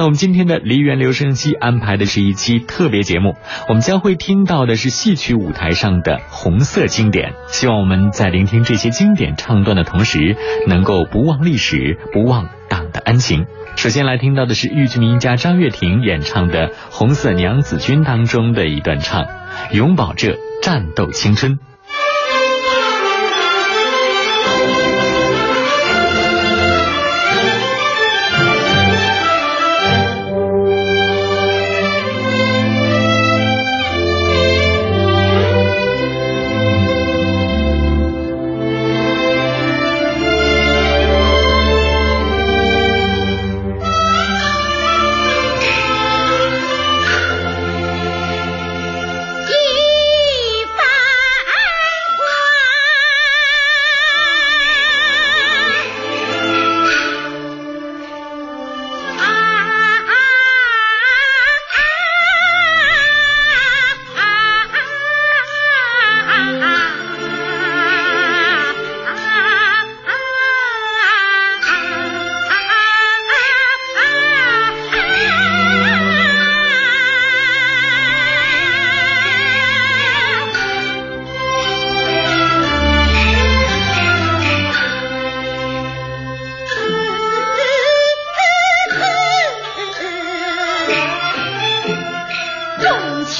[0.00, 3.36] 那我们今天的梨园留声机安排的是一期特别节目，
[3.68, 7.34] 我们将会听到的是戏曲舞台上的红色经典。
[7.48, 13.44] 希望我们在聆听这些经典唱段的同时，能够不忘历史，不忘党的恩情。
[13.76, 19.26] 首先来听到的是豫剧名家张月婷演唱的《红色娘子军》当中的一段唱，
[19.70, 21.58] 永葆这战斗青春。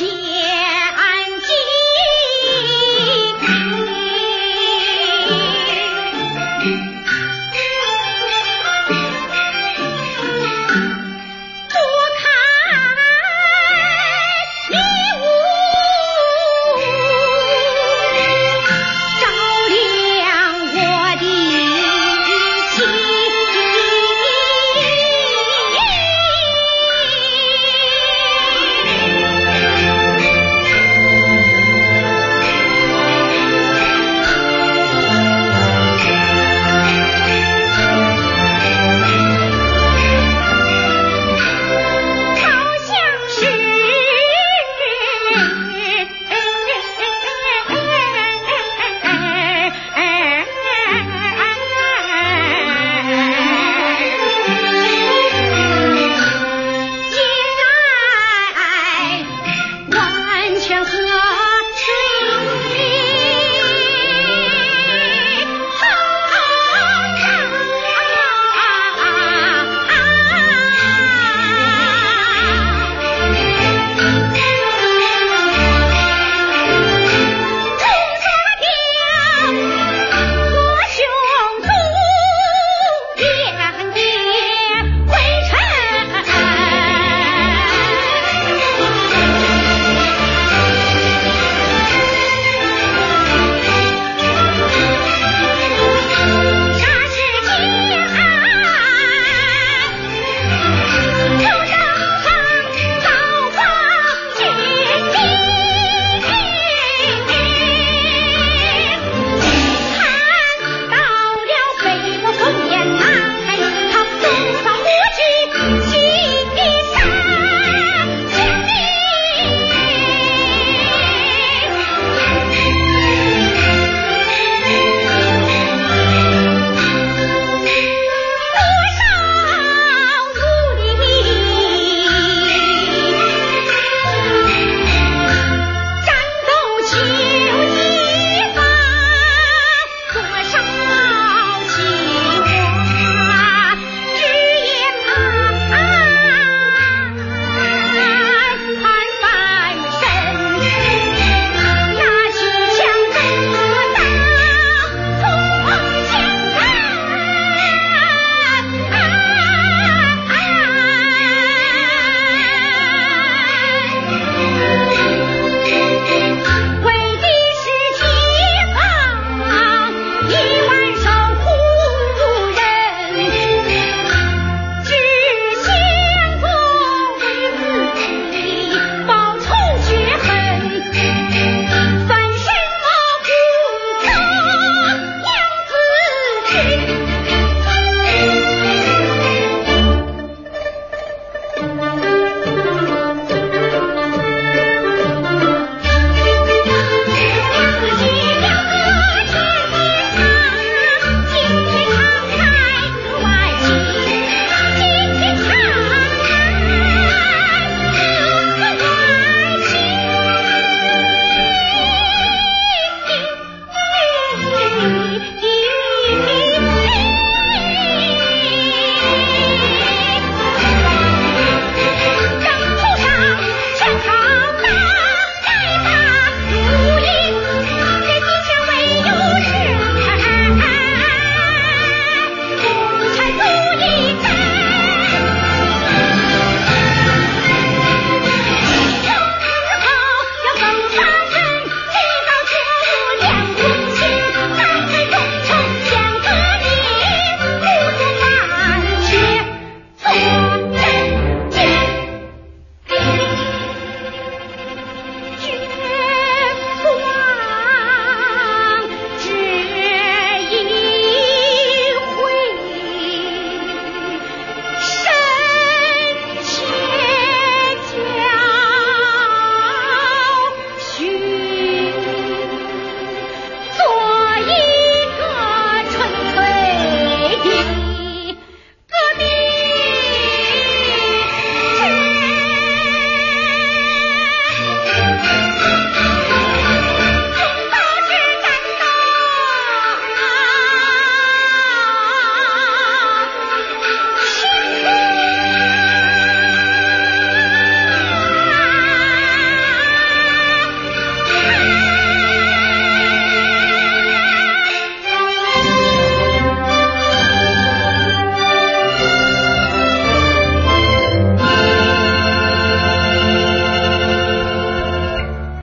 [0.00, 0.29] 情。